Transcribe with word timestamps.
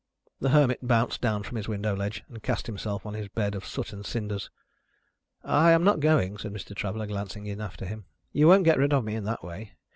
The 0.39 0.49
Hermit 0.49 0.79
bounced 0.81 1.21
down 1.21 1.43
from 1.43 1.57
his 1.57 1.67
window 1.67 1.95
ledge, 1.95 2.23
and 2.27 2.41
cast 2.41 2.65
himself 2.65 3.05
on 3.05 3.13
his 3.13 3.27
bed 3.27 3.53
of 3.53 3.63
soot 3.63 3.93
and 3.93 4.03
cinders. 4.03 4.49
"I 5.43 5.73
am 5.73 5.83
not 5.83 5.99
going," 5.99 6.39
said 6.39 6.53
Mr. 6.53 6.75
Traveller, 6.75 7.05
glancing 7.05 7.45
in 7.45 7.61
after 7.61 7.85
him; 7.85 8.05
"you 8.31 8.47
won't 8.47 8.63
get 8.65 8.79
rid 8.79 8.93
of 8.93 9.03
me 9.05 9.13
in 9.13 9.25
that 9.25 9.43
way. 9.43 9.73